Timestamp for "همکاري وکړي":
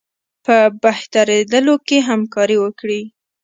2.09-3.01